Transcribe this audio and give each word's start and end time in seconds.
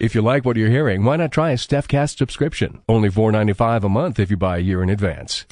If 0.00 0.14
you 0.14 0.22
like 0.22 0.44
what 0.44 0.56
you're 0.56 0.70
hearing, 0.70 1.02
why 1.04 1.16
not 1.16 1.32
try 1.32 1.50
a 1.50 1.56
StephCast 1.56 2.18
subscription? 2.18 2.82
Only 2.88 3.08
$4.95 3.10 3.82
a 3.84 3.88
month 3.88 4.20
if 4.20 4.30
you 4.30 4.36
buy 4.36 4.58
a 4.58 4.60
year 4.60 4.80
in 4.82 4.90
advance. 4.90 5.44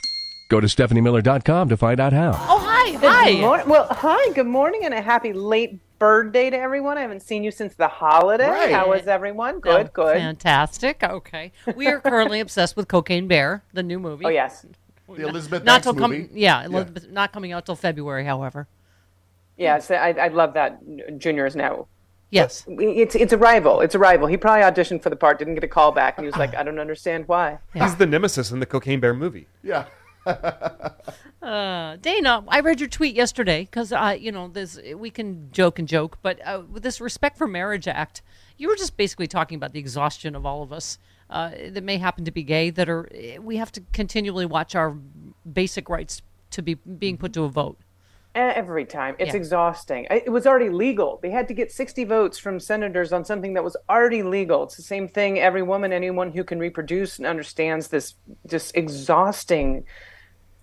Go 0.48 0.60
to 0.60 0.68
StephanieMiller.com 0.68 1.68
to 1.68 1.76
find 1.76 1.98
out 1.98 2.12
how. 2.12 2.30
Oh, 2.30 2.58
hi. 2.64 2.92
Good 2.92 3.00
Hi. 3.10 3.32
mor- 3.40 3.64
well, 3.66 3.88
hi. 3.90 4.32
Good 4.34 4.46
morning 4.46 4.84
and 4.84 4.94
a 4.94 5.02
happy 5.02 5.32
late 5.32 5.80
bird 5.98 6.30
day 6.32 6.50
to 6.50 6.56
everyone. 6.56 6.96
I 6.96 7.00
haven't 7.00 7.22
seen 7.22 7.42
you 7.42 7.50
since 7.50 7.74
the 7.74 7.88
holiday. 7.88 8.46
Right. 8.48 8.70
How 8.72 8.92
is 8.92 9.08
everyone? 9.08 9.58
Good, 9.58 9.86
Oh, 9.88 9.90
good. 9.92 10.16
Fantastic. 10.18 11.02
Okay. 11.02 11.50
We 11.74 11.88
are 11.88 11.98
currently 11.98 12.38
obsessed 12.38 12.76
with 12.76 12.86
Cocaine 12.86 13.26
Bear, 13.26 13.64
the 13.72 13.82
new 13.82 13.98
movie. 13.98 14.26
Oh 14.26 14.28
yes, 14.28 14.64
The 15.08 15.26
Elizabeth 15.26 15.64
Not 15.64 15.82
Banks 15.82 15.84
till 15.86 15.94
come, 15.94 16.12
movie. 16.12 16.28
yeah, 16.32 16.64
Elizabeth, 16.64 17.10
not 17.10 17.32
coming 17.32 17.50
out 17.50 17.66
till 17.66 17.74
February, 17.76 18.24
however. 18.24 18.68
yes. 19.56 19.90
I, 19.90 20.10
I 20.10 20.28
love 20.28 20.54
that. 20.54 20.78
Junior 21.18 21.46
is 21.46 21.56
now. 21.56 21.88
Yes. 22.30 22.64
It's 22.68 23.14
it's 23.14 23.32
a 23.32 23.38
rival. 23.38 23.80
It's 23.80 23.94
a 23.94 23.98
rival. 23.98 24.26
He 24.26 24.36
probably 24.36 24.62
auditioned 24.62 25.02
for 25.02 25.10
the 25.10 25.16
part, 25.16 25.38
didn't 25.38 25.54
get 25.54 25.64
a 25.64 25.68
call 25.68 25.92
back, 25.92 26.18
and 26.18 26.24
he 26.24 26.26
was 26.26 26.36
like, 26.36 26.54
I 26.54 26.62
don't 26.62 26.78
understand 26.78 27.28
why. 27.28 27.58
He's 27.72 27.96
the 27.96 28.06
nemesis 28.06 28.50
in 28.50 28.60
the 28.60 28.66
Cocaine 28.66 29.00
Bear 29.00 29.14
movie. 29.14 29.46
Yeah. 29.62 29.86
Uh, 31.42 31.94
Dana, 31.98 32.42
I 32.48 32.58
read 32.58 32.80
your 32.80 32.88
tweet 32.88 33.14
yesterday 33.14 33.60
because, 33.60 33.92
uh, 33.92 34.16
you 34.18 34.32
know, 34.32 34.48
this 34.48 34.80
we 34.96 35.10
can 35.10 35.48
joke 35.52 35.78
and 35.78 35.86
joke, 35.86 36.18
but 36.20 36.44
uh, 36.44 36.62
with 36.68 36.82
this 36.82 37.00
Respect 37.00 37.38
for 37.38 37.46
Marriage 37.46 37.86
Act, 37.86 38.20
you 38.56 38.66
were 38.66 38.74
just 38.74 38.96
basically 38.96 39.28
talking 39.28 39.54
about 39.54 39.72
the 39.72 39.78
exhaustion 39.78 40.34
of 40.34 40.44
all 40.44 40.64
of 40.64 40.72
us 40.72 40.98
uh, 41.30 41.50
that 41.68 41.84
may 41.84 41.98
happen 41.98 42.24
to 42.24 42.32
be 42.32 42.42
gay. 42.42 42.70
That 42.70 42.88
are 42.88 43.08
we 43.40 43.58
have 43.58 43.70
to 43.72 43.82
continually 43.92 44.46
watch 44.46 44.74
our 44.74 44.96
basic 45.50 45.88
rights 45.88 46.20
to 46.50 46.62
be 46.62 46.74
being 46.74 47.16
put 47.16 47.32
to 47.34 47.44
a 47.44 47.48
vote. 47.48 47.78
Every 48.36 48.84
time. 48.84 49.16
It's 49.18 49.30
Yeah. 49.30 49.36
exhausting. 49.36 50.06
It 50.10 50.30
was 50.30 50.46
already 50.46 50.68
legal. 50.68 51.18
They 51.22 51.30
had 51.30 51.48
to 51.48 51.54
get 51.54 51.72
60 51.72 52.04
votes 52.04 52.38
from 52.38 52.60
senators 52.60 53.10
on 53.10 53.24
something 53.24 53.54
that 53.54 53.64
was 53.64 53.78
already 53.88 54.22
legal. 54.22 54.64
It's 54.64 54.76
the 54.76 54.82
same 54.82 55.08
thing. 55.08 55.40
Every 55.40 55.62
woman, 55.62 55.90
anyone 55.90 56.32
who 56.32 56.44
can 56.44 56.58
reproduce 56.58 57.16
and 57.16 57.26
understands 57.26 57.88
this 57.88 58.14
just 58.46 58.76
exhausting 58.76 59.84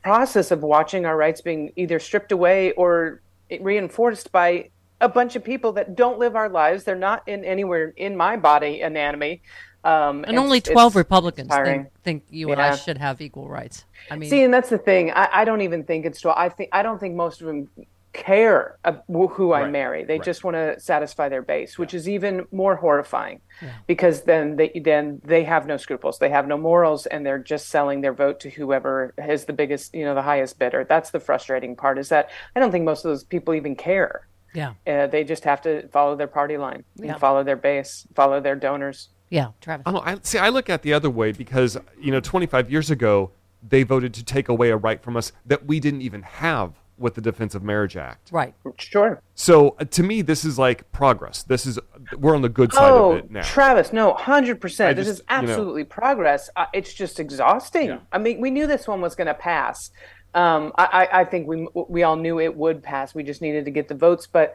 process 0.03 0.51
of 0.51 0.61
watching 0.61 1.07
our 1.07 1.17
rights 1.17 1.41
being 1.41 1.71
either 1.75 1.97
stripped 1.97 2.31
away 2.31 2.73
or 2.73 3.21
reinforced 3.59 4.31
by 4.31 4.69
a 5.01 5.09
bunch 5.09 5.35
of 5.35 5.43
people 5.43 5.71
that 5.73 5.95
don't 5.95 6.19
live 6.19 6.35
our 6.35 6.49
lives. 6.49 6.83
They're 6.83 6.95
not 6.95 7.27
in 7.27 7.43
anywhere 7.43 7.91
in 7.97 8.15
my 8.15 8.37
body 8.37 8.81
anatomy. 8.81 9.41
Um, 9.83 10.23
And 10.27 10.39
only 10.39 10.61
12 10.61 10.95
Republicans 10.95 11.53
think, 11.55 11.87
think 12.03 12.23
you 12.29 12.51
and 12.51 12.61
I 12.61 12.75
should 12.75 12.97
have 12.97 13.21
equal 13.21 13.49
rights. 13.49 13.85
I 14.09 14.15
mean, 14.15 14.29
See, 14.29 14.43
and 14.43 14.53
that's 14.53 14.69
the 14.69 14.77
thing. 14.77 15.11
I, 15.11 15.27
I 15.31 15.45
don't 15.45 15.61
even 15.61 15.83
think 15.83 16.05
it's 16.05 16.21
12. 16.21 16.37
I 16.37 16.49
think 16.49 16.69
I 16.71 16.83
don't 16.83 16.99
think 16.99 17.15
most 17.15 17.41
of 17.41 17.47
them 17.47 17.69
care 18.13 18.77
uh, 18.85 18.93
who 19.07 19.53
I 19.53 19.63
Right, 19.63 19.71
marry. 19.71 20.03
They 20.05 20.17
right. 20.17 20.23
just 20.23 20.43
want 20.43 20.55
to 20.55 20.79
satisfy 20.79 21.29
their 21.29 21.41
base, 21.41 21.79
which 21.79 21.93
is 21.95 22.07
even 22.07 22.45
more 22.51 22.75
horrifying 22.75 23.41
because 23.87 24.21
then 24.21 24.55
they 24.55 24.69
then 24.83 25.19
they 25.25 25.43
have 25.43 25.65
no 25.65 25.77
scruples. 25.77 26.19
They 26.19 26.29
have 26.29 26.47
no 26.47 26.57
morals 26.57 27.05
and 27.07 27.25
they're 27.25 27.39
just 27.39 27.69
selling 27.69 28.01
their 28.01 28.13
vote 28.13 28.39
to 28.41 28.49
whoever 28.51 29.13
has 29.17 29.45
the 29.45 29.53
biggest, 29.53 29.93
you 29.95 30.05
know, 30.05 30.13
the 30.15 30.21
highest 30.21 30.59
bidder. 30.59 30.85
That's 30.87 31.09
the 31.11 31.19
frustrating 31.19 31.75
part 31.75 31.97
is 31.97 32.09
that 32.09 32.29
I 32.55 32.59
don't 32.59 32.71
think 32.71 32.85
most 32.85 33.03
of 33.03 33.09
those 33.09 33.23
people 33.23 33.53
even 33.55 33.75
care. 33.75 34.27
yeah, 34.53 34.73
Uh, 34.85 35.07
they 35.07 35.23
just 35.23 35.43
have 35.45 35.61
to 35.63 35.87
follow 35.87 36.15
their 36.15 36.27
party 36.27 36.57
line, 36.57 36.83
and 36.99 37.07
Yeah. 37.07 37.17
follow 37.17 37.43
their 37.43 37.55
base, 37.57 38.05
follow 38.13 38.39
their 38.39 38.55
donors. 38.55 39.09
Yeah, 39.33 39.47
Travis. 39.61 39.83
I 39.87 39.91
don't. 39.91 40.07
I, 40.07 40.17
see, 40.21 40.37
I 40.37 40.49
look 40.49 40.69
at 40.69 40.83
the 40.83 40.93
other 40.93 41.09
way 41.09 41.31
because 41.31 41.75
you 41.99 42.11
know, 42.11 42.19
25 42.19 42.69
years 42.69 42.91
ago, 42.91 43.31
they 43.67 43.81
voted 43.81 44.13
to 44.13 44.23
take 44.23 44.47
away 44.47 44.69
a 44.69 44.77
right 44.77 45.01
from 45.01 45.17
us 45.17 45.31
that 45.43 45.65
we 45.65 45.79
didn't 45.79 46.03
even 46.03 46.21
have 46.21 46.73
with 46.99 47.15
the 47.15 47.21
Defense 47.21 47.55
of 47.55 47.63
Marriage 47.63 47.97
Act. 47.97 48.31
Right. 48.31 48.53
Sure. 48.77 49.23
So 49.33 49.75
uh, 49.79 49.85
to 49.85 50.03
me, 50.03 50.21
this 50.21 50.45
is 50.45 50.59
like 50.59 50.91
progress. 50.91 51.41
This 51.41 51.65
is 51.65 51.79
we're 52.15 52.35
on 52.35 52.43
the 52.43 52.49
good 52.49 52.73
side 52.73 52.91
oh, 52.91 53.13
of 53.13 53.17
it 53.17 53.31
now. 53.31 53.41
Travis, 53.41 53.91
no, 53.91 54.13
hundred 54.13 54.61
percent. 54.61 54.97
This 54.97 55.07
just, 55.07 55.21
is 55.21 55.25
you 55.27 55.35
know- 55.35 55.51
absolutely 55.51 55.83
progress. 55.85 56.51
Uh, 56.55 56.67
it's 56.71 56.93
just 56.93 57.19
exhausting. 57.19 57.87
Yeah. 57.87 57.99
I 58.11 58.19
mean, 58.19 58.39
we 58.39 58.51
knew 58.51 58.67
this 58.67 58.87
one 58.87 59.01
was 59.01 59.15
going 59.15 59.25
to 59.25 59.33
pass. 59.33 59.89
Um, 60.35 60.73
I, 60.77 61.07
I, 61.11 61.21
I 61.21 61.25
think 61.25 61.47
we 61.47 61.67
we 61.73 62.03
all 62.03 62.17
knew 62.17 62.39
it 62.39 62.55
would 62.55 62.83
pass. 62.83 63.15
We 63.15 63.23
just 63.23 63.41
needed 63.41 63.65
to 63.65 63.71
get 63.71 63.87
the 63.87 63.95
votes, 63.95 64.27
but 64.27 64.53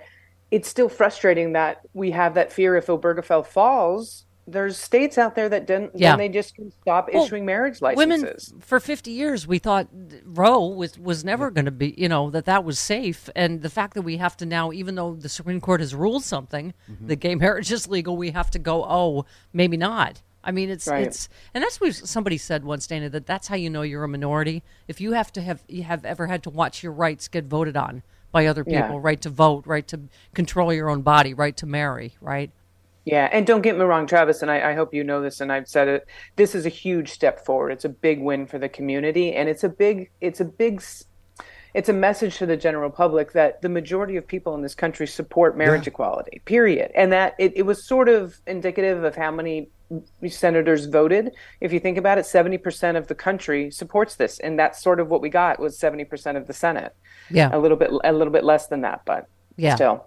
it's 0.52 0.68
still 0.68 0.88
frustrating 0.88 1.54
that 1.54 1.80
we 1.94 2.12
have 2.12 2.34
that 2.34 2.52
fear. 2.52 2.76
If 2.76 2.86
Obergefell 2.86 3.44
falls, 3.44 4.24
there's 4.50 4.76
states 4.78 5.18
out 5.18 5.34
there 5.34 5.48
that 5.48 5.66
didn't. 5.66 5.92
Yeah. 5.94 6.12
Then 6.12 6.18
they 6.18 6.28
just 6.28 6.54
can 6.54 6.70
stop 6.82 7.08
Well, 7.12 7.24
issuing 7.24 7.44
marriage 7.44 7.80
licenses 7.82 8.50
Women 8.52 8.60
for 8.62 8.80
50 8.80 9.10
years 9.10 9.46
we 9.46 9.58
thought 9.58 9.88
Roe 10.24 10.66
was 10.66 10.98
was 10.98 11.24
never 11.24 11.50
going 11.50 11.64
to 11.66 11.70
be, 11.70 11.94
you 11.96 12.08
know, 12.08 12.30
that 12.30 12.44
that 12.46 12.64
was 12.64 12.78
safe 12.78 13.28
and 13.36 13.62
the 13.62 13.70
fact 13.70 13.94
that 13.94 14.02
we 14.02 14.16
have 14.16 14.36
to 14.38 14.46
now 14.46 14.72
even 14.72 14.94
though 14.94 15.14
the 15.14 15.28
Supreme 15.28 15.60
Court 15.60 15.80
has 15.80 15.94
ruled 15.94 16.24
something 16.24 16.74
Mm-hmm. 16.90 17.06
that 17.08 17.16
gay 17.16 17.34
marriage 17.34 17.70
is 17.72 17.86
legal, 17.88 18.16
we 18.16 18.30
have 18.30 18.50
to 18.52 18.58
go, 18.58 18.84
"Oh, 18.84 19.24
maybe 19.52 19.76
not." 19.76 20.22
I 20.42 20.50
mean, 20.52 20.70
it's 20.70 20.86
Right. 20.86 21.06
it's 21.06 21.28
and 21.52 21.62
that's 21.62 21.80
what 21.80 21.94
somebody 21.94 22.38
said 22.38 22.64
once, 22.64 22.86
Dana, 22.86 23.10
that 23.10 23.26
that's 23.26 23.48
how 23.48 23.56
you 23.56 23.68
know 23.68 23.82
you're 23.82 24.04
a 24.04 24.08
minority. 24.08 24.62
If 24.86 25.00
you 25.00 25.12
have 25.12 25.30
to 25.32 25.42
have 25.42 25.62
you 25.68 25.82
have 25.82 26.04
ever 26.04 26.26
had 26.26 26.42
to 26.44 26.50
watch 26.50 26.82
your 26.82 26.92
rights 26.92 27.28
get 27.28 27.44
voted 27.44 27.76
on 27.76 28.02
by 28.32 28.46
other 28.46 28.64
people, 28.64 28.94
Yeah. 28.94 28.98
right 29.00 29.20
to 29.22 29.30
vote, 29.30 29.66
right 29.66 29.86
to 29.88 30.00
control 30.34 30.72
your 30.72 30.88
own 30.90 31.02
body, 31.02 31.34
right 31.34 31.56
to 31.56 31.66
marry, 31.66 32.14
right? 32.20 32.50
Yeah, 33.08 33.30
and 33.32 33.46
don't 33.46 33.62
get 33.62 33.78
me 33.78 33.84
wrong, 33.84 34.06
Travis, 34.06 34.42
and 34.42 34.50
I, 34.50 34.72
I 34.72 34.74
hope 34.74 34.92
you 34.92 35.02
know 35.02 35.22
this, 35.22 35.40
and 35.40 35.50
I've 35.50 35.66
said 35.66 35.88
it. 35.88 36.06
This 36.36 36.54
is 36.54 36.66
a 36.66 36.68
huge 36.68 37.08
step 37.10 37.42
forward. 37.42 37.70
It's 37.70 37.86
a 37.86 37.88
big 37.88 38.20
win 38.20 38.46
for 38.46 38.58
the 38.58 38.68
community, 38.68 39.32
and 39.32 39.48
it's 39.48 39.64
a 39.64 39.68
big, 39.70 40.10
it's 40.20 40.40
a 40.40 40.44
big, 40.44 40.82
it's 41.72 41.88
a 41.88 41.92
message 41.94 42.36
to 42.36 42.44
the 42.44 42.56
general 42.56 42.90
public 42.90 43.32
that 43.32 43.62
the 43.62 43.68
majority 43.70 44.16
of 44.16 44.26
people 44.26 44.54
in 44.56 44.60
this 44.60 44.74
country 44.74 45.06
support 45.06 45.56
marriage 45.56 45.86
equality. 45.86 46.42
Period, 46.44 46.90
and 46.94 47.10
that 47.10 47.34
it, 47.38 47.54
it 47.56 47.62
was 47.62 47.82
sort 47.86 48.10
of 48.10 48.38
indicative 48.46 49.02
of 49.02 49.16
how 49.16 49.30
many 49.30 49.70
senators 50.28 50.84
voted. 50.84 51.32
If 51.62 51.72
you 51.72 51.80
think 51.80 51.96
about 51.96 52.18
it, 52.18 52.26
seventy 52.26 52.58
percent 52.58 52.98
of 52.98 53.06
the 53.06 53.14
country 53.14 53.70
supports 53.70 54.16
this, 54.16 54.38
and 54.40 54.58
that's 54.58 54.82
sort 54.82 55.00
of 55.00 55.08
what 55.08 55.22
we 55.22 55.30
got 55.30 55.58
was 55.58 55.78
seventy 55.78 56.04
percent 56.04 56.36
of 56.36 56.46
the 56.46 56.52
Senate. 56.52 56.94
Yeah. 57.30 57.48
A 57.54 57.58
little 57.58 57.78
bit, 57.78 57.90
a 58.04 58.12
little 58.12 58.34
bit 58.34 58.44
less 58.44 58.66
than 58.66 58.82
that, 58.82 59.00
but 59.06 59.28
Yeah. 59.56 59.76
still. 59.76 60.06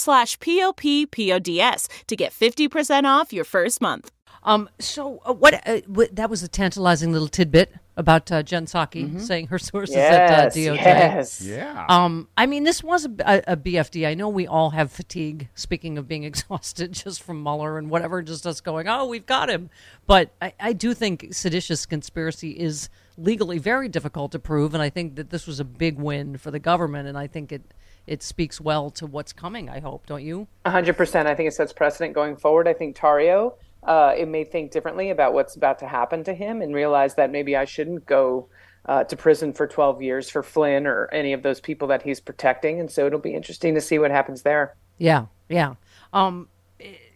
slash 0.01 0.39
p-o-p-p-o-d-s 0.39 1.87
to 2.07 2.15
get 2.15 2.33
50% 2.33 3.03
off 3.05 3.31
your 3.31 3.45
first 3.45 3.81
month. 3.81 4.11
Um, 4.43 4.69
so 4.79 5.21
uh, 5.25 5.33
what, 5.33 5.67
uh, 5.67 5.81
what? 5.87 6.15
That 6.15 6.29
was 6.29 6.41
a 6.41 6.47
tantalizing 6.47 7.11
little 7.11 7.27
tidbit 7.27 7.73
about 7.97 8.31
uh, 8.31 8.41
Jen 8.41 8.65
Psaki 8.65 9.19
saying 9.21 9.47
her 9.47 9.59
sources 9.59 9.97
at 9.97 10.31
uh, 10.31 10.49
DOJ. 10.49 10.75
yes. 10.77 11.41
Yeah. 11.41 11.85
Um, 11.87 12.27
I 12.37 12.45
mean, 12.45 12.63
this 12.63 12.83
was 12.83 13.05
a, 13.05 13.11
a, 13.19 13.53
a 13.53 13.57
BFD. 13.57 14.07
I 14.07 14.13
know 14.15 14.29
we 14.29 14.47
all 14.47 14.71
have 14.71 14.91
fatigue. 14.91 15.49
Speaking 15.53 15.97
of 15.97 16.07
being 16.07 16.23
exhausted 16.31 16.93
just 16.93 17.21
from 17.21 17.43
Mueller 17.43 17.77
and 17.77 17.89
whatever, 17.89 18.21
just 18.21 18.47
us 18.47 18.61
going, 18.61 18.87
oh, 18.87 19.05
we've 19.05 19.25
got 19.25 19.49
him. 19.49 19.69
But 20.07 20.33
I, 20.41 20.53
I 20.59 20.73
do 20.73 20.93
think 20.93 21.27
seditious 21.31 21.85
conspiracy 21.85 22.51
is 22.51 22.89
legally 23.17 23.59
very 23.59 23.89
difficult 23.89 24.31
to 24.31 24.39
prove, 24.39 24.73
and 24.73 24.81
I 24.81 24.89
think 24.89 25.15
that 25.15 25.29
this 25.29 25.45
was 25.45 25.59
a 25.59 25.65
big 25.65 25.99
win 25.99 26.37
for 26.37 26.49
the 26.49 26.59
government, 26.59 27.07
and 27.07 27.17
I 27.17 27.27
think 27.27 27.51
it 27.51 27.73
it 28.07 28.23
speaks 28.23 28.59
well 28.59 28.89
to 28.91 29.05
what's 29.05 29.33
coming. 29.33 29.69
I 29.69 29.79
hope, 29.79 30.05
don't 30.05 30.23
you? 30.23 30.47
hundred 30.65 30.97
percent. 30.97 31.27
I 31.27 31.35
think 31.35 31.47
it 31.47 31.53
sets 31.53 31.73
precedent 31.73 32.13
going 32.13 32.35
forward. 32.35 32.67
I 32.67 32.73
think 32.73 32.95
Tarrio, 32.95 33.53
uh, 33.83 34.13
it 34.17 34.27
may 34.27 34.43
think 34.43 34.71
differently 34.71 35.09
about 35.09 35.33
what's 35.33 35.55
about 35.55 35.79
to 35.79 35.87
happen 35.87 36.23
to 36.25 36.33
him 36.33 36.61
and 36.61 36.73
realize 36.73 37.15
that 37.15 37.31
maybe 37.31 37.55
I 37.55 37.65
shouldn't 37.65 38.05
go 38.05 38.49
uh, 38.85 39.03
to 39.03 39.15
prison 39.15 39.53
for 39.53 39.67
twelve 39.67 40.01
years 40.01 40.29
for 40.29 40.43
Flynn 40.43 40.87
or 40.87 41.07
any 41.11 41.33
of 41.33 41.43
those 41.43 41.61
people 41.61 41.87
that 41.89 42.01
he's 42.01 42.19
protecting. 42.19 42.79
And 42.79 42.89
so 42.89 43.05
it'll 43.05 43.19
be 43.19 43.33
interesting 43.33 43.75
to 43.75 43.81
see 43.81 43.99
what 43.99 44.11
happens 44.11 44.41
there. 44.41 44.75
Yeah, 44.97 45.25
yeah, 45.49 45.75
um, 46.13 46.47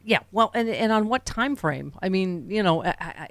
yeah. 0.05 0.19
Well, 0.31 0.51
and 0.53 0.69
and 0.69 0.91
on 0.91 1.09
what 1.09 1.25
time 1.25 1.55
frame? 1.55 1.93
I 2.01 2.09
mean, 2.09 2.49
you 2.49 2.61
know, 2.61 2.83
I, 2.83 2.95
I, 2.99 3.29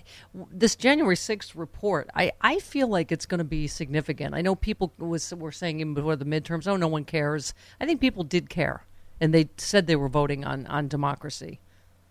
this 0.51 0.75
January 0.75 1.17
sixth 1.17 1.55
report, 1.55 2.11
I, 2.15 2.33
I 2.41 2.59
feel 2.59 2.89
like 2.89 3.13
it's 3.13 3.27
going 3.27 3.39
to 3.39 3.45
be 3.45 3.69
significant. 3.69 4.35
I 4.35 4.43
know 4.43 4.57
people 4.57 4.93
was 4.99 5.33
were 5.33 5.53
saying 5.53 5.79
even 5.79 5.95
before 5.95 6.17
the 6.17 6.25
midterms, 6.25 6.67
oh, 6.67 6.77
no 6.77 6.89
one 6.89 7.05
cares. 7.05 7.55
I 7.81 7.87
think 7.87 8.01
people 8.01 8.25
did 8.25 8.51
care, 8.51 8.85
and 9.21 9.33
they 9.33 9.51
said 9.57 9.87
they 9.87 9.97
were 9.97 10.09
voting 10.09 10.45
on 10.45 10.67
on 10.67 10.89
democracy. 10.89 11.61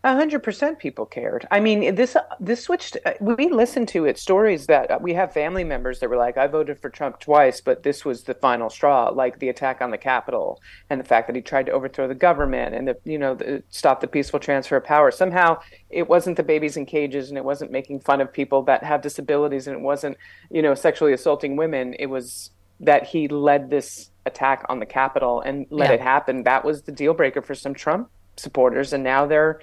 A 0.06 0.16
hundred 0.16 0.44
percent, 0.44 0.80
people 0.80 1.06
cared. 1.06 1.48
I 1.50 1.62
mean, 1.62 1.96
this 1.96 2.18
this 2.38 2.62
switched. 2.64 2.98
uh, 3.06 3.14
We 3.22 3.48
listened 3.48 3.88
to 3.90 4.04
it 4.04 4.18
stories 4.20 4.66
that 4.66 4.92
uh, 4.92 5.00
we 5.02 5.14
have 5.14 5.32
family 5.32 5.64
members 5.64 6.00
that 6.00 6.10
were 6.10 6.18
like, 6.18 6.38
"I 6.38 6.48
voted 6.48 6.78
for 6.82 6.90
Trump 6.90 7.22
twice, 7.22 7.62
but 7.62 7.84
this 7.84 8.04
was 8.04 8.24
the 8.24 8.34
final 8.34 8.70
straw." 8.70 9.10
Like 9.12 9.40
the 9.40 9.48
attack 9.48 9.80
on 9.82 9.92
the 9.92 9.98
Capitol 9.98 10.60
and 10.90 11.00
the 11.00 11.06
fact 11.06 11.28
that 11.28 11.38
he 11.38 11.42
tried 11.42 11.68
to 11.68 11.72
overthrow 11.72 12.10
the 12.10 12.16
government 12.16 12.76
and 12.76 12.86
the 12.90 12.98
you 13.06 13.18
know 13.18 13.36
the, 13.36 13.64
stop 13.70 14.02
the 14.02 14.08
peaceful 14.08 14.42
transfer 14.42 14.76
of 14.76 14.84
power. 14.84 15.10
Somehow, 15.10 15.60
it 15.90 16.10
wasn't 16.10 16.36
the 16.36 16.44
babies 16.44 16.76
in 16.76 16.86
cages 16.86 17.30
and 17.30 17.38
it 17.38 17.46
wasn't 17.46 17.72
making 17.72 18.02
fun 18.02 18.20
of 18.20 18.34
people 18.34 18.62
that 18.64 18.84
have 18.84 19.02
disabilities 19.02 19.68
and 19.68 19.78
it 19.78 19.82
wasn't 19.82 20.18
you 20.52 20.62
know 20.62 20.76
sexually 20.76 21.14
assaulting 21.14 21.56
women. 21.56 21.96
It 21.98 22.08
was 22.08 22.52
that 22.82 23.06
he 23.06 23.30
led 23.30 23.70
this 23.70 24.12
attack 24.26 24.66
on 24.68 24.80
the 24.80 24.86
Capitol 24.86 25.40
and 25.40 25.66
let 25.70 25.92
Yeah. 25.92 25.96
it 25.96 26.02
happen. 26.02 26.44
That 26.44 26.66
was 26.66 26.82
the 26.82 26.92
deal 26.92 27.14
breaker 27.14 27.42
for 27.42 27.56
some 27.56 27.74
Trump 27.74 28.10
supporters, 28.36 28.92
and 28.92 29.02
now 29.04 29.26
they're 29.26 29.62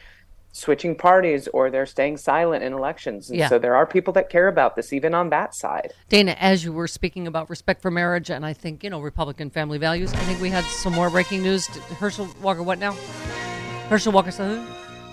switching 0.52 0.94
parties 0.97 1.47
or 1.49 1.70
they're 1.70 1.87
staying 1.87 2.17
silent 2.17 2.62
in 2.64 2.73
elections. 2.73 3.31
And 3.31 3.38
Yeah. 3.38 3.49
so 3.49 3.58
there 3.58 3.76
are 3.76 3.87
people 3.87 4.12
that 4.14 4.29
care 4.29 4.49
about 4.49 4.75
this, 4.76 4.93
even 4.93 5.14
on 5.14 5.31
that 5.31 5.55
side. 5.55 5.93
Dana, 6.08 6.37
as 6.41 6.64
you 6.64 6.73
were 6.73 6.88
speaking 6.88 7.26
about 7.26 7.49
respect 7.49 7.81
for 7.81 7.91
marriage, 7.91 8.31
and 8.31 8.44
I 8.44 8.52
think 8.52 8.82
you 8.82 8.91
know 8.91 9.00
Republican 9.00 9.50
family 9.50 9.79
values, 9.79 10.12
I 10.12 10.17
think 10.19 10.41
we 10.41 10.50
had 10.50 10.64
some 10.64 10.93
more 10.94 11.08
breaking 11.11 11.43
news. 11.43 11.67
Herschel 11.99 12.29
Walker, 12.43 12.62
what 12.62 12.79
now? 12.79 12.93
Herschel 13.88 14.12
Walker 14.12 14.31
said 14.31 14.56
who? 14.58 14.67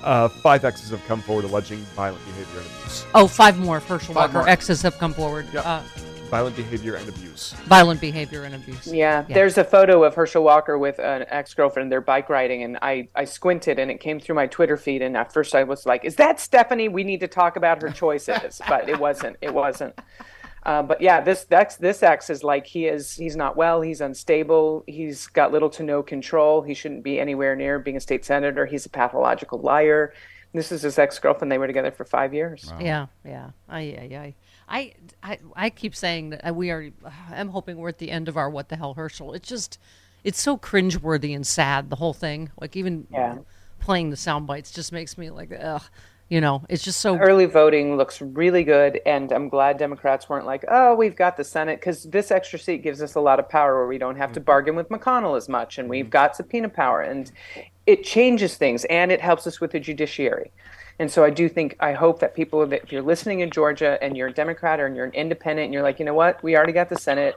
Uh, 0.03 0.27
five 0.29 0.63
exes 0.63 0.91
have 0.91 1.03
come 1.07 1.19
forward 1.21 1.43
alleging 1.45 1.79
violent 1.95 2.23
behavior 2.25 2.59
and 2.59 2.67
abuse. 2.79 3.05
Oh, 3.15 3.27
five 3.27 3.57
more 3.59 3.79
Herschel 3.79 4.13
Five 4.13 4.33
Walker 4.33 4.45
more. 4.45 4.49
exes 4.49 4.81
have 4.83 4.97
come 4.99 5.13
forward. 5.13 5.47
Yep. 5.53 5.65
Uh, 5.65 5.81
Violent 6.29 6.55
behavior 6.55 6.95
and 6.95 7.07
abuse. 7.07 7.53
violent 7.65 8.01
behavior 8.01 8.43
and 8.43 8.55
abuse. 8.55 8.87
Yeah, 8.87 9.21
there's 9.21 9.57
a 9.57 9.63
photo 9.63 10.03
of 10.03 10.13
Herschel 10.13 10.43
Walker 10.43 10.77
with 10.77 10.99
an 10.99 11.25
ex-girlfriend. 11.29 11.91
They're 11.91 12.01
bike 12.01 12.29
riding, 12.29 12.63
and 12.63 12.77
I 12.81 13.07
I 13.15 13.25
squinted, 13.25 13.79
and 13.79 13.89
it 13.89 13.99
came 13.99 14.19
through 14.19 14.35
my 14.35 14.47
Twitter 14.47 14.77
feed. 14.77 15.01
And 15.01 15.15
at 15.15 15.31
first, 15.31 15.55
I 15.55 15.63
was 15.63 15.85
like, 15.85 16.03
"Is 16.03 16.15
that 16.15 16.39
Stephanie? 16.39 16.89
We 16.89 17.03
need 17.03 17.21
to 17.21 17.27
talk 17.27 17.55
about 17.55 17.81
her 17.81 17.89
choices." 17.89 18.61
but 18.67 18.89
it 18.89 18.99
wasn't. 18.99 19.37
It 19.41 19.53
wasn't. 19.53 19.97
Uh, 20.63 20.83
but 20.83 20.99
yeah, 20.99 21.21
this 21.21 21.45
ex, 21.49 21.77
this 21.77 22.03
ex 22.03 22.29
is 22.29 22.43
like 22.43 22.67
he 22.67 22.87
is. 22.87 23.13
He's 23.13 23.37
not 23.37 23.55
well. 23.55 23.79
He's 23.79 24.01
unstable. 24.01 24.83
He's 24.85 25.27
got 25.27 25.53
little 25.53 25.69
to 25.69 25.83
no 25.83 26.03
control. 26.03 26.61
He 26.61 26.73
shouldn't 26.73 27.03
be 27.03 27.21
anywhere 27.21 27.55
near 27.55 27.79
being 27.79 27.95
a 27.95 28.01
state 28.01 28.25
senator. 28.25 28.65
He's 28.65 28.85
a 28.85 28.89
pathological 28.89 29.59
liar. 29.59 30.13
This 30.53 30.71
is 30.71 30.81
his 30.81 30.97
ex-girlfriend. 30.97 31.51
They 31.51 31.57
were 31.57 31.67
together 31.67 31.91
for 31.91 32.03
five 32.03 32.33
years. 32.33 32.71
Yeah, 32.79 33.07
yeah. 33.23 33.51
I, 33.69 33.79
I, 33.79 34.17
I, 34.17 34.35
I, 34.67 34.93
I, 35.23 35.39
I 35.55 35.69
keep 35.69 35.95
saying 35.95 36.31
that 36.31 36.49
uh, 36.49 36.53
we 36.53 36.71
are. 36.71 36.89
I'm 37.31 37.49
hoping 37.49 37.77
we're 37.77 37.89
at 37.89 37.97
the 37.97 38.11
end 38.11 38.27
of 38.27 38.37
our 38.37 38.49
what 38.49 38.69
the 38.69 38.75
hell 38.75 38.93
Herschel. 38.93 39.33
It's 39.33 39.47
just, 39.47 39.79
it's 40.23 40.41
so 40.41 40.57
cringeworthy 40.57 41.35
and 41.35 41.45
sad. 41.45 41.89
The 41.89 41.95
whole 41.95 42.13
thing, 42.13 42.51
like 42.59 42.75
even 42.75 43.07
Yeah. 43.11 43.37
playing 43.79 44.09
the 44.09 44.17
sound 44.17 44.47
bites, 44.47 44.71
just 44.71 44.91
makes 44.91 45.17
me 45.17 45.29
like, 45.29 45.51
ugh. 45.59 45.83
You 46.29 46.41
know, 46.41 46.65
it's 46.67 46.83
just 46.83 46.99
so. 46.99 47.15
early 47.17 47.45
voting 47.45 47.95
looks 47.95 48.21
really 48.21 48.65
good 48.65 48.99
and 49.05 49.31
i'm 49.31 49.47
glad 49.47 49.77
democrats 49.77 50.27
weren't 50.27 50.45
like 50.45 50.65
oh 50.67 50.93
we've 50.93 51.15
got 51.15 51.37
the 51.37 51.43
senate 51.45 51.79
because 51.79 52.03
this 52.03 52.31
extra 52.31 52.59
seat 52.59 52.83
gives 52.83 53.01
us 53.01 53.15
a 53.15 53.21
lot 53.21 53.39
of 53.39 53.47
power 53.47 53.77
where 53.77 53.87
we 53.87 53.97
don't 53.97 54.17
have 54.17 54.33
to 54.33 54.41
mm-hmm. 54.41 54.45
bargain 54.45 54.75
with 54.75 54.89
mcconnell 54.89 55.37
as 55.37 55.47
much 55.47 55.77
and 55.77 55.87
we've 55.87 56.03
mm-hmm. 56.03 56.11
got 56.11 56.35
subpoena 56.35 56.67
power 56.67 56.99
and 56.99 57.31
it 57.85 58.03
changes 58.03 58.57
things 58.57 58.83
and 58.85 59.09
it 59.09 59.21
helps 59.21 59.47
us 59.47 59.61
with 59.61 59.71
the 59.71 59.79
judiciary 59.79 60.51
and 60.99 61.11
so 61.11 61.23
i 61.23 61.29
do 61.29 61.47
think 61.49 61.75
i 61.79 61.93
hope 61.93 62.19
that 62.19 62.33
people 62.35 62.65
that 62.67 62.83
if 62.83 62.91
you're 62.91 63.01
listening 63.01 63.39
in 63.41 63.49
georgia 63.51 63.97
and 64.01 64.15
you're 64.17 64.27
a 64.27 64.33
democrat 64.33 64.79
or 64.79 64.87
you're 64.93 65.05
an 65.05 65.13
independent 65.13 65.65
and 65.65 65.73
you're 65.73 65.83
like 65.83 65.99
you 65.99 66.05
know 66.05 66.13
what 66.13 66.41
we 66.43 66.55
already 66.55 66.73
got 66.73 66.89
the 66.89 66.95
senate 66.97 67.35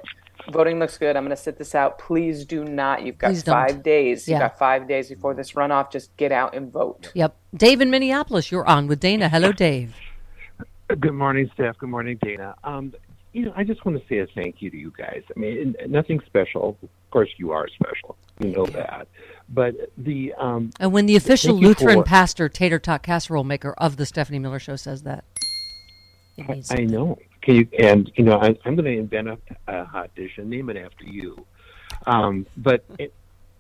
voting 0.51 0.79
looks 0.79 0.97
good 0.97 1.17
i'm 1.17 1.25
going 1.25 1.37
to 1.37 1.43
sit 1.43 1.59
this 1.59 1.75
out 1.75 1.99
please 1.99 2.45
do 2.45 2.65
not 2.65 3.03
you've 3.05 3.19
got 3.19 3.29
Please 3.29 3.43
don't. 3.43 3.55
five 3.55 3.83
days 3.83 4.27
Yeah. 4.27 4.37
you've 4.37 4.41
got 4.43 4.59
five 4.59 4.89
days 4.89 5.09
before 5.09 5.35
this 5.35 5.53
runoff 5.53 5.91
just 5.93 6.17
get 6.17 6.33
out 6.33 6.55
and 6.55 6.73
vote 6.73 7.13
Yep. 7.15 7.37
Dave 7.55 7.81
in 7.81 7.91
Minneapolis, 7.91 8.51
you're 8.53 8.67
on 8.67 8.87
with 8.87 9.01
Dana. 9.01 9.29
Hello, 9.29 9.51
Dave. 9.51 9.93
Good 10.89 11.13
morning, 11.15 11.51
Steph. 11.55 11.77
Good 11.79 11.89
morning, 11.89 12.17
Dana. 12.23 12.55
Um, 12.63 12.95
you 13.33 13.45
know, 13.45 13.53
I 13.57 13.65
just 13.65 13.85
want 13.85 14.01
to 14.01 14.09
say 14.09 14.19
a 14.19 14.27
thank 14.29 14.63
you 14.63 14.71
to 14.71 14.77
you 14.77 14.93
guys. 14.97 15.23
I 15.35 15.39
mean, 15.39 15.75
nothing 15.89 16.21
special. 16.27 16.79
Of 17.11 17.13
course, 17.13 17.31
you 17.39 17.51
are 17.51 17.67
special. 17.67 18.17
You 18.39 18.51
know 18.51 18.67
that. 18.67 19.09
But 19.49 19.75
the 19.99 20.33
um, 20.35 20.71
And 20.79 20.93
when 20.93 21.07
the 21.07 21.17
official 21.17 21.57
Lutheran 21.57 21.99
for- 21.99 22.05
pastor, 22.05 22.49
tater 22.49 22.79
tot 22.79 23.03
casserole 23.03 23.43
maker 23.43 23.75
of 23.79 23.97
the 23.97 24.07
Stephanie 24.07 24.39
Miller 24.39 24.61
Show 24.61 24.77
says 24.77 25.03
that. 25.03 25.25
Means 26.49 26.71
I 26.71 26.85
know. 26.85 27.19
Can 27.43 27.57
you? 27.57 27.69
And 27.81 28.09
you 28.15 28.23
know, 28.23 28.39
I, 28.41 28.57
I'm 28.65 28.77
going 28.77 28.85
to 28.85 28.97
invent 28.97 29.27
a, 29.27 29.39
a 29.67 29.85
hot 29.85 30.15
dish 30.15 30.39
and 30.39 30.49
name 30.49 30.71
it 30.71 30.77
after 30.77 31.05
you. 31.05 31.45
Um, 32.07 32.47
but 32.57 32.85
it, 33.01 33.13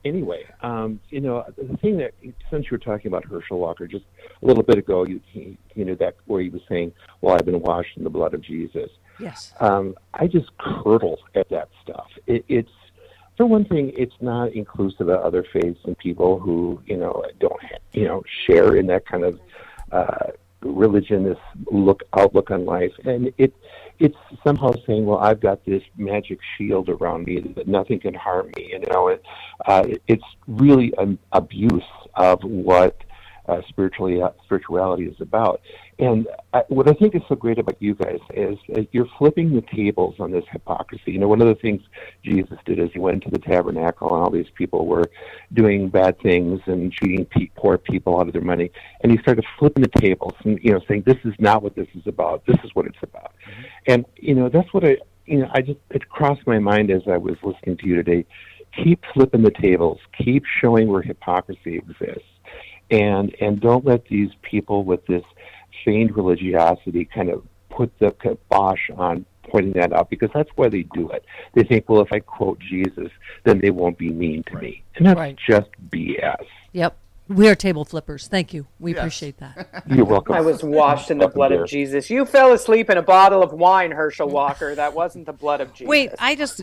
anyway, 0.04 0.46
um, 0.62 1.00
you 1.10 1.20
know, 1.20 1.44
the 1.58 1.76
thing 1.78 1.98
that 1.98 2.12
since 2.52 2.66
you 2.66 2.70
were 2.70 2.78
talking 2.78 3.08
about 3.08 3.24
Herschel 3.24 3.58
Walker 3.58 3.88
just 3.88 4.04
a 4.42 4.46
little 4.46 4.62
bit 4.62 4.78
ago, 4.78 5.04
you 5.04 5.20
he, 5.26 5.58
you 5.74 5.84
know 5.84 5.96
that 5.96 6.14
where 6.26 6.40
he 6.40 6.50
was 6.50 6.62
saying, 6.68 6.92
"Well, 7.20 7.34
I've 7.34 7.44
been 7.44 7.60
washed 7.60 7.96
in 7.96 8.04
the 8.04 8.10
blood 8.10 8.32
of 8.32 8.42
Jesus." 8.42 8.90
Yes. 9.18 9.52
um, 9.60 9.96
I 10.14 10.28
just 10.28 10.56
curdle 10.56 11.18
at 11.34 11.50
that 11.50 11.68
stuff. 11.82 12.06
It, 12.28 12.44
it's 12.48 12.70
for 13.40 13.46
one 13.46 13.64
thing, 13.64 13.90
it's 13.96 14.20
not 14.20 14.52
inclusive 14.52 15.08
of 15.08 15.18
other 15.18 15.42
faiths 15.50 15.80
and 15.84 15.96
people 15.96 16.38
who 16.38 16.78
you 16.84 16.98
know 16.98 17.24
don't 17.38 17.56
you 17.94 18.04
know 18.04 18.22
share 18.44 18.76
in 18.76 18.86
that 18.88 19.06
kind 19.06 19.24
of 19.24 19.40
uh, 19.92 20.26
religionist 20.60 21.40
look 21.72 22.02
outlook 22.18 22.50
on 22.50 22.66
life, 22.66 22.92
and 23.06 23.32
it 23.38 23.54
it's 23.98 24.18
somehow 24.44 24.72
saying, 24.86 25.06
well, 25.06 25.16
I've 25.16 25.40
got 25.40 25.64
this 25.64 25.82
magic 25.96 26.38
shield 26.58 26.90
around 26.90 27.24
me 27.24 27.40
that 27.56 27.66
nothing 27.66 27.98
can 27.98 28.12
harm 28.12 28.50
me. 28.58 28.72
You 28.72 28.80
know, 28.90 29.08
it, 29.08 29.22
uh, 29.64 29.84
it, 29.88 30.02
it's 30.06 30.24
really 30.46 30.92
an 30.98 31.18
abuse 31.32 31.90
of 32.16 32.42
what 32.42 32.94
uh, 33.50 33.60
spiritually 33.68 34.20
spirituality 34.44 35.04
is 35.04 35.20
about. 35.20 35.60
And 35.98 36.28
I, 36.54 36.62
what 36.68 36.88
I 36.88 36.92
think 36.94 37.14
is 37.14 37.22
so 37.28 37.34
great 37.34 37.58
about 37.58 37.76
you 37.80 37.94
guys 37.94 38.20
is 38.32 38.56
uh, 38.74 38.82
you're 38.92 39.08
flipping 39.18 39.54
the 39.54 39.62
tables 39.74 40.14
on 40.18 40.30
this 40.30 40.44
hypocrisy. 40.50 41.12
You 41.12 41.18
know, 41.18 41.28
one 41.28 41.42
of 41.42 41.48
the 41.48 41.56
things 41.56 41.82
Jesus 42.24 42.58
did 42.64 42.78
is 42.78 42.90
he 42.92 43.00
went 43.00 43.22
to 43.24 43.30
the 43.30 43.38
tabernacle, 43.38 44.08
and 44.08 44.22
all 44.22 44.30
these 44.30 44.50
people 44.54 44.86
were 44.86 45.10
doing 45.52 45.88
bad 45.88 46.18
things 46.20 46.60
and 46.66 46.92
cheating 46.92 47.26
pe- 47.26 47.50
poor 47.56 47.76
people 47.76 48.20
out 48.20 48.28
of 48.28 48.32
their 48.32 48.42
money, 48.42 48.70
and 49.00 49.10
he 49.10 49.18
started 49.18 49.44
flipping 49.58 49.82
the 49.82 50.00
tables 50.00 50.34
and 50.44 50.58
you 50.62 50.72
know 50.72 50.80
saying, 50.86 51.02
"This 51.04 51.18
is 51.24 51.34
not 51.38 51.62
what 51.62 51.74
this 51.74 51.88
is 51.94 52.06
about. 52.06 52.46
This 52.46 52.58
is 52.64 52.70
what 52.74 52.86
it's 52.86 53.02
about." 53.02 53.32
Mm-hmm. 53.34 53.62
And 53.88 54.06
you 54.16 54.34
know, 54.34 54.48
that's 54.48 54.72
what 54.72 54.84
I 54.84 54.96
you 55.26 55.40
know 55.40 55.50
I 55.52 55.60
just 55.60 55.80
it 55.90 56.08
crossed 56.08 56.46
my 56.46 56.60
mind 56.60 56.90
as 56.90 57.02
I 57.10 57.16
was 57.16 57.36
listening 57.42 57.76
to 57.78 57.86
you 57.86 57.96
today. 57.96 58.24
Keep 58.84 59.04
flipping 59.12 59.42
the 59.42 59.50
tables. 59.50 59.98
Keep 60.16 60.44
showing 60.60 60.86
where 60.86 61.02
hypocrisy 61.02 61.76
exists 61.76 62.30
and 62.90 63.34
and 63.40 63.60
don't 63.60 63.84
let 63.84 64.06
these 64.06 64.30
people 64.42 64.84
with 64.84 65.04
this 65.06 65.22
feigned 65.84 66.16
religiosity 66.16 67.04
kind 67.04 67.30
of 67.30 67.44
put 67.70 67.96
the 67.98 68.10
kibosh 68.10 68.90
on 68.96 69.24
pointing 69.44 69.72
that 69.72 69.92
out 69.92 70.10
because 70.10 70.30
that's 70.34 70.50
why 70.56 70.68
they 70.68 70.82
do 70.94 71.10
it. 71.10 71.24
They 71.54 71.64
think, 71.64 71.88
well, 71.88 72.02
if 72.02 72.12
I 72.12 72.20
quote 72.20 72.58
Jesus, 72.60 73.10
then 73.44 73.60
they 73.60 73.70
won't 73.70 73.98
be 73.98 74.10
mean 74.10 74.42
to 74.44 74.54
right. 74.54 74.62
me, 74.62 74.84
and 74.96 75.06
that's 75.06 75.18
right. 75.18 75.38
just 75.48 75.70
BS. 75.90 76.44
Yep. 76.72 76.96
We 77.28 77.48
are 77.48 77.54
table 77.54 77.84
flippers. 77.84 78.26
Thank 78.26 78.52
you. 78.52 78.66
We 78.80 78.90
yes. 78.90 78.98
appreciate 78.98 79.38
that. 79.38 79.84
You're 79.86 80.04
welcome. 80.04 80.34
I 80.34 80.40
was 80.40 80.64
washed 80.64 81.12
in 81.12 81.18
the 81.18 81.28
blood 81.28 81.52
of 81.52 81.68
Jesus. 81.68 82.10
You 82.10 82.24
fell 82.24 82.52
asleep 82.52 82.90
in 82.90 82.98
a 82.98 83.02
bottle 83.02 83.40
of 83.40 83.52
wine, 83.52 83.92
Herschel 83.92 84.28
Walker. 84.28 84.74
That 84.74 84.94
wasn't 84.94 85.26
the 85.26 85.32
blood 85.32 85.60
of 85.60 85.72
Jesus. 85.72 85.86
Wait, 85.86 86.10
I 86.18 86.34
just. 86.34 86.62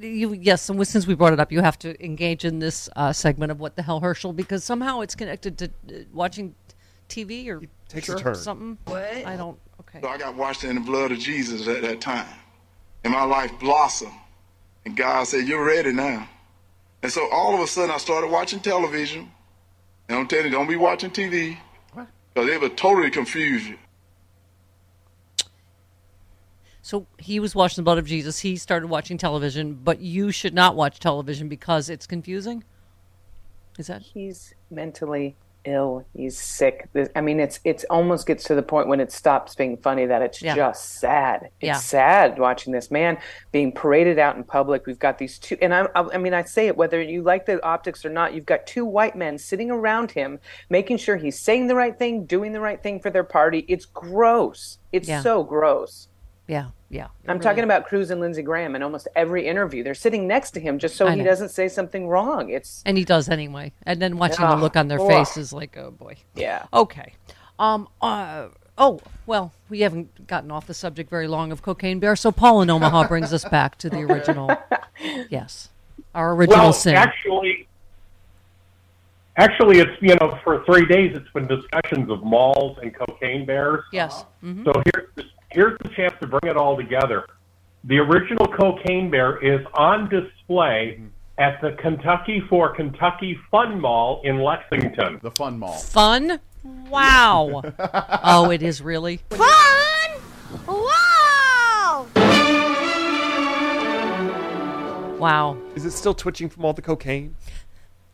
You, 0.00 0.32
yes, 0.32 0.68
and 0.68 0.86
since 0.86 1.06
we 1.06 1.14
brought 1.14 1.32
it 1.32 1.40
up, 1.40 1.52
you 1.52 1.60
have 1.60 1.78
to 1.80 2.02
engage 2.04 2.44
in 2.44 2.58
this 2.58 2.88
uh, 2.96 3.12
segment 3.12 3.52
of 3.52 3.60
What 3.60 3.76
the 3.76 3.82
Hell 3.82 4.00
Herschel 4.00 4.32
because 4.32 4.64
somehow 4.64 5.00
it's 5.00 5.14
connected 5.14 5.58
to 5.58 5.66
uh, 5.66 5.98
watching 6.12 6.54
TV 7.08 7.48
or 7.48 7.62
takes 7.88 8.08
a 8.08 8.16
turn. 8.16 8.34
something. 8.34 8.78
What? 8.86 9.26
I 9.26 9.36
don't. 9.36 9.58
Okay. 9.80 10.00
So 10.00 10.08
I 10.08 10.16
got 10.16 10.36
washed 10.36 10.64
in 10.64 10.76
the 10.76 10.80
blood 10.80 11.12
of 11.12 11.18
Jesus 11.18 11.68
at 11.68 11.82
that 11.82 12.00
time, 12.00 12.26
and 13.04 13.12
my 13.12 13.24
life 13.24 13.52
blossomed. 13.60 14.12
And 14.86 14.96
God 14.96 15.24
said, 15.24 15.46
"You're 15.46 15.64
ready 15.64 15.92
now." 15.92 16.28
And 17.02 17.10
so 17.10 17.28
all 17.30 17.54
of 17.54 17.60
a 17.60 17.66
sudden, 17.66 17.90
I 17.90 17.98
started 17.98 18.30
watching 18.30 18.60
television. 18.60 19.30
And 20.08 20.18
I'm 20.18 20.26
telling 20.26 20.46
you, 20.46 20.50
don't 20.50 20.68
be 20.68 20.76
watching 20.76 21.10
TV. 21.10 21.56
Because 21.94 22.48
they 22.48 22.58
would 22.58 22.76
totally 22.76 23.10
confuse 23.10 23.66
you. 23.66 23.78
So 26.82 27.06
he 27.18 27.40
was 27.40 27.54
watching 27.54 27.76
the 27.76 27.84
blood 27.84 27.98
of 27.98 28.06
Jesus. 28.06 28.38
He 28.38 28.56
started 28.56 28.88
watching 28.88 29.18
television, 29.18 29.74
but 29.74 30.00
you 30.00 30.32
should 30.32 30.54
not 30.54 30.76
watch 30.76 30.98
television 30.98 31.48
because 31.48 31.90
it's 31.90 32.06
confusing. 32.06 32.64
Is 33.78 33.88
that? 33.88 34.02
He's 34.02 34.54
mentally 34.70 35.36
ill. 35.64 36.04
He's 36.14 36.38
sick. 36.38 36.88
I 37.14 37.20
mean, 37.20 37.40
it's 37.40 37.60
it's 37.64 37.84
almost 37.84 38.26
gets 38.26 38.44
to 38.44 38.54
the 38.54 38.62
point 38.62 38.88
when 38.88 39.00
it 39.00 39.12
stops 39.12 39.54
being 39.54 39.76
funny 39.76 40.06
that 40.06 40.22
it's 40.22 40.40
yeah. 40.42 40.54
just 40.54 40.98
sad. 41.00 41.50
It's 41.60 41.66
yeah. 41.66 41.76
sad 41.76 42.38
watching 42.38 42.72
this 42.72 42.90
man 42.90 43.18
being 43.52 43.72
paraded 43.72 44.18
out 44.18 44.36
in 44.36 44.44
public. 44.44 44.86
We've 44.86 44.98
got 44.98 45.18
these 45.18 45.38
two, 45.38 45.56
and 45.60 45.74
I, 45.74 45.86
I 45.94 46.18
mean, 46.18 46.34
I 46.34 46.42
say 46.42 46.66
it 46.66 46.76
whether 46.76 47.00
you 47.00 47.22
like 47.22 47.46
the 47.46 47.62
optics 47.64 48.04
or 48.04 48.10
not. 48.10 48.34
You've 48.34 48.46
got 48.46 48.66
two 48.66 48.84
white 48.84 49.16
men 49.16 49.38
sitting 49.38 49.70
around 49.70 50.10
him, 50.10 50.38
making 50.68 50.98
sure 50.98 51.16
he's 51.16 51.38
saying 51.38 51.66
the 51.66 51.74
right 51.74 51.98
thing, 51.98 52.24
doing 52.24 52.52
the 52.52 52.60
right 52.60 52.82
thing 52.82 53.00
for 53.00 53.10
their 53.10 53.24
party. 53.24 53.64
It's 53.68 53.84
gross. 53.84 54.78
It's 54.92 55.08
yeah. 55.08 55.22
so 55.22 55.44
gross. 55.44 56.08
Yeah, 56.50 56.70
yeah. 56.88 57.06
I'm 57.28 57.36
really 57.36 57.40
talking 57.44 57.62
about 57.62 57.86
Cruz 57.86 58.10
and 58.10 58.20
Lindsey 58.20 58.42
Graham 58.42 58.74
in 58.74 58.82
almost 58.82 59.06
every 59.14 59.46
interview. 59.46 59.84
They're 59.84 59.94
sitting 59.94 60.26
next 60.26 60.50
to 60.52 60.60
him 60.60 60.80
just 60.80 60.96
so 60.96 61.06
he 61.08 61.22
doesn't 61.22 61.50
say 61.50 61.68
something 61.68 62.08
wrong. 62.08 62.50
It's 62.50 62.82
and 62.84 62.98
he 62.98 63.04
does 63.04 63.28
anyway. 63.28 63.72
And 63.84 64.02
then 64.02 64.18
watching 64.18 64.44
the 64.44 64.56
look 64.56 64.76
on 64.76 64.88
their 64.88 64.98
oh. 64.98 65.06
faces, 65.06 65.52
like, 65.52 65.76
oh 65.76 65.92
boy. 65.92 66.16
Yeah. 66.34 66.66
Okay. 66.72 67.14
Um. 67.60 67.88
Uh. 68.02 68.48
Oh 68.76 68.98
well, 69.26 69.52
we 69.68 69.80
haven't 69.80 70.26
gotten 70.26 70.50
off 70.50 70.66
the 70.66 70.74
subject 70.74 71.08
very 71.08 71.28
long 71.28 71.52
of 71.52 71.62
Cocaine 71.62 72.00
Bear, 72.00 72.16
so 72.16 72.32
Paul 72.32 72.62
in 72.62 72.70
Omaha 72.70 73.06
brings 73.08 73.32
us 73.32 73.44
back 73.44 73.78
to 73.78 73.88
the 73.88 73.98
original. 73.98 74.50
yes, 75.30 75.68
our 76.16 76.34
original 76.34 76.58
well, 76.58 76.72
sin. 76.72 76.96
Actually, 76.96 77.68
actually, 79.36 79.78
it's 79.78 80.02
you 80.02 80.16
know 80.16 80.36
for 80.42 80.64
three 80.64 80.86
days 80.86 81.14
it's 81.14 81.30
been 81.30 81.46
discussions 81.46 82.10
of 82.10 82.24
malls 82.24 82.76
and 82.82 82.92
cocaine 82.92 83.46
bears. 83.46 83.84
Yes. 83.92 84.24
Mm-hmm. 84.42 84.64
So 84.64 84.72
here's 84.92 85.30
here's 85.52 85.76
the 85.82 85.88
chance 85.90 86.14
to 86.20 86.26
bring 86.26 86.50
it 86.50 86.56
all 86.56 86.76
together. 86.76 87.26
The 87.84 87.98
original 87.98 88.46
Cocaine 88.46 89.10
Bear 89.10 89.38
is 89.38 89.64
on 89.74 90.08
display 90.08 91.00
at 91.38 91.60
the 91.62 91.72
Kentucky 91.80 92.42
for 92.48 92.74
Kentucky 92.74 93.38
Fun 93.50 93.80
Mall 93.80 94.20
in 94.24 94.42
Lexington. 94.42 95.18
The 95.22 95.30
Fun 95.30 95.58
Mall. 95.58 95.78
Fun? 95.78 96.40
Wow. 96.62 97.62
oh, 98.24 98.50
it 98.50 98.62
is 98.62 98.82
really 98.82 99.20
fun. 99.30 99.48
Wow. 100.66 102.06
Wow. 105.18 105.56
Is 105.74 105.86
it 105.86 105.92
still 105.92 106.14
twitching 106.14 106.48
from 106.48 106.64
all 106.64 106.74
the 106.74 106.82
cocaine? 106.82 107.34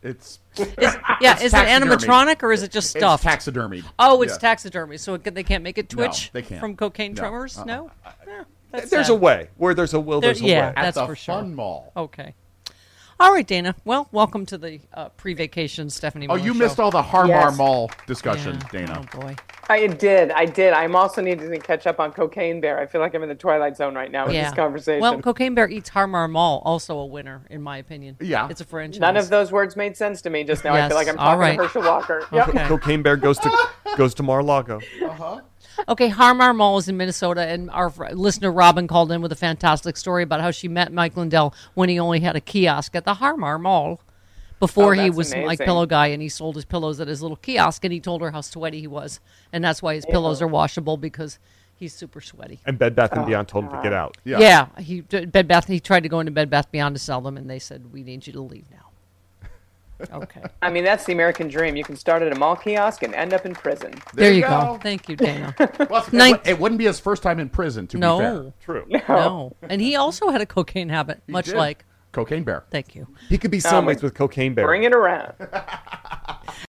It's 0.03 0.39
is, 0.57 0.67
yeah. 1.21 1.33
It's 1.33 1.45
is 1.45 1.53
it 1.53 1.57
animatronic 1.57 2.43
or 2.43 2.51
is 2.51 2.63
it 2.63 2.71
just 2.71 2.91
stuff? 2.91 3.21
It's 3.21 3.23
taxidermy. 3.23 3.83
Oh, 3.97 4.21
it's 4.21 4.33
yeah. 4.33 4.37
taxidermy. 4.37 4.97
So 4.97 5.15
it, 5.15 5.23
they 5.23 5.43
can't 5.43 5.63
make 5.63 5.77
it 5.77 5.89
twitch. 5.89 6.31
No, 6.33 6.39
they 6.39 6.47
can't. 6.47 6.61
from 6.61 6.75
cocaine 6.75 7.13
no. 7.13 7.19
tremors. 7.19 7.57
Uh-uh. 7.57 7.65
No. 7.65 7.91
Yeah, 8.27 8.43
there's 8.71 9.07
sad. 9.07 9.09
a 9.09 9.15
way. 9.15 9.49
Where 9.57 9.73
there's 9.73 9.93
a 9.93 9.99
will, 9.99 10.21
there's 10.21 10.39
there, 10.39 10.49
yeah, 10.49 10.57
a 10.57 10.61
way. 10.61 10.73
At 10.75 10.81
that's 10.83 10.97
the 10.97 11.05
for 11.07 11.15
sure. 11.15 11.35
Fun 11.35 11.55
Mall. 11.55 11.91
Okay. 11.95 12.35
All 13.19 13.33
right, 13.33 13.47
Dana. 13.47 13.75
Well, 13.83 14.07
welcome 14.11 14.45
to 14.47 14.59
the 14.59 14.79
uh, 14.93 15.09
pre-vacation 15.09 15.89
Stephanie. 15.89 16.27
Miller 16.27 16.39
oh, 16.39 16.43
you 16.43 16.53
show. 16.53 16.59
missed 16.59 16.79
all 16.79 16.91
the 16.91 17.01
Har 17.01 17.25
Mar 17.25 17.49
yes. 17.49 17.57
Mall 17.57 17.89
discussion, 18.05 18.59
yeah. 18.61 18.85
Dana. 18.85 19.07
Oh 19.11 19.19
boy. 19.19 19.35
I 19.69 19.87
did. 19.87 20.31
I 20.31 20.45
did. 20.45 20.73
I'm 20.73 20.95
also 20.95 21.21
needing 21.21 21.51
to 21.51 21.59
catch 21.59 21.87
up 21.87 21.99
on 21.99 22.11
Cocaine 22.11 22.61
Bear. 22.61 22.79
I 22.79 22.85
feel 22.85 23.01
like 23.01 23.13
I'm 23.13 23.23
in 23.23 23.29
the 23.29 23.35
twilight 23.35 23.75
zone 23.75 23.95
right 23.95 24.11
now 24.11 24.25
with 24.25 24.35
yeah. 24.35 24.45
this 24.45 24.53
conversation. 24.53 25.01
Well, 25.01 25.21
Cocaine 25.21 25.55
Bear 25.55 25.69
eats 25.69 25.89
Harmar 25.89 26.27
Mall, 26.27 26.61
also 26.63 26.97
a 26.97 27.05
winner 27.05 27.45
in 27.49 27.61
my 27.61 27.77
opinion. 27.77 28.17
Yeah, 28.21 28.47
it's 28.49 28.61
a 28.61 28.65
franchise. 28.65 29.01
None 29.01 29.17
of 29.17 29.29
those 29.29 29.51
words 29.51 29.75
made 29.75 29.97
sense 29.97 30.21
to 30.21 30.29
me 30.29 30.43
just 30.43 30.63
now. 30.63 30.73
Yes. 30.73 30.85
I 30.85 30.87
feel 30.89 30.97
like 30.97 31.07
I'm 31.09 31.17
talking 31.17 31.39
right. 31.39 31.57
to 31.57 31.63
Herschel 31.63 31.83
Walker. 31.83 32.25
Yep. 32.31 32.49
Okay. 32.49 32.65
Cocaine 32.65 33.03
Bear 33.03 33.17
goes 33.17 33.39
to 33.39 33.67
goes 33.97 34.13
to 34.15 34.23
Mar-a-Lago. 34.23 34.79
Uh 35.03 35.09
huh. 35.09 35.41
Okay, 35.87 36.07
Harmar 36.07 36.53
Mall 36.53 36.77
is 36.77 36.87
in 36.87 36.97
Minnesota, 36.97 37.41
and 37.41 37.69
our 37.71 37.91
listener 38.13 38.51
Robin 38.51 38.87
called 38.87 39.11
in 39.11 39.21
with 39.21 39.31
a 39.31 39.35
fantastic 39.35 39.97
story 39.97 40.23
about 40.23 40.41
how 40.41 40.51
she 40.51 40.67
met 40.67 40.91
Mike 40.91 41.15
Lindell 41.15 41.53
when 41.73 41.89
he 41.89 41.99
only 41.99 42.19
had 42.19 42.35
a 42.35 42.41
kiosk 42.41 42.95
at 42.95 43.05
the 43.05 43.15
Harmar 43.15 43.59
Mall 43.59 44.01
before 44.59 44.95
oh, 44.95 45.03
he 45.03 45.09
was 45.09 45.31
amazing. 45.31 45.47
like 45.47 45.59
pillow 45.59 45.85
guy 45.85 46.07
and 46.07 46.21
he 46.21 46.29
sold 46.29 46.55
his 46.55 46.65
pillows 46.65 46.99
at 46.99 47.07
his 47.07 47.21
little 47.21 47.37
kiosk 47.37 47.83
and 47.83 47.93
he 47.93 47.99
told 47.99 48.21
her 48.21 48.31
how 48.31 48.41
sweaty 48.41 48.79
he 48.79 48.87
was 48.87 49.19
and 49.53 49.63
that's 49.63 49.81
why 49.81 49.95
his 49.95 50.05
yeah. 50.07 50.13
pillows 50.13 50.41
are 50.41 50.47
washable 50.47 50.97
because 50.97 51.39
he's 51.75 51.93
super 51.93 52.21
sweaty 52.21 52.59
and 52.65 52.77
bed 52.79 52.95
bath 52.95 53.11
and 53.11 53.21
oh, 53.21 53.25
beyond 53.25 53.47
told 53.47 53.65
him 53.65 53.71
to 53.71 53.81
get 53.81 53.93
out 53.93 54.17
yeah 54.23 54.39
yeah 54.39 54.81
he 54.81 55.01
bed 55.01 55.47
bath 55.47 55.67
he 55.67 55.79
tried 55.79 56.03
to 56.03 56.09
go 56.09 56.19
into 56.19 56.31
bed 56.31 56.49
bath 56.49 56.71
beyond 56.71 56.95
to 56.95 56.99
sell 56.99 57.21
them 57.21 57.37
and 57.37 57.49
they 57.49 57.59
said 57.59 57.91
we 57.93 58.03
need 58.03 58.25
you 58.25 58.33
to 58.33 58.41
leave 58.41 58.65
now 58.71 58.83
okay 60.13 60.43
i 60.61 60.69
mean 60.69 60.83
that's 60.83 61.05
the 61.05 61.13
american 61.13 61.47
dream 61.47 61.75
you 61.75 61.83
can 61.83 61.95
start 61.95 62.21
at 62.21 62.31
a 62.31 62.35
mall 62.35 62.55
kiosk 62.55 63.03
and 63.03 63.15
end 63.15 63.33
up 63.33 63.45
in 63.45 63.53
prison 63.53 63.91
there, 64.13 64.25
there 64.25 64.33
you 64.33 64.41
go. 64.41 64.47
go. 64.47 64.79
thank 64.81 65.09
you 65.09 65.15
dana 65.15 65.55
well, 65.89 66.05
Nin- 66.11 66.39
it 66.45 66.59
wouldn't 66.59 66.77
be 66.77 66.85
his 66.85 66.99
first 66.99 67.23
time 67.23 67.39
in 67.39 67.49
prison 67.49 67.87
to 67.87 67.97
no. 67.97 68.17
be 68.17 68.23
fair 68.23 68.53
true 68.61 68.85
no. 68.87 69.01
no 69.07 69.55
and 69.63 69.81
he 69.81 69.95
also 69.95 70.29
had 70.29 70.41
a 70.41 70.45
cocaine 70.45 70.89
habit 70.89 71.21
he 71.25 71.31
much 71.31 71.45
did. 71.45 71.55
like 71.55 71.83
Cocaine 72.17 72.43
Bear. 72.43 72.65
Thank 72.71 72.95
you. 72.95 73.07
He 73.29 73.37
could 73.37 73.51
be 73.51 73.59
soulmates 73.59 73.97
um, 73.97 74.05
with 74.05 74.15
Cocaine 74.15 74.55
Bear. 74.55 74.65
Bring 74.65 74.83
it 74.83 74.93
around. 74.93 75.33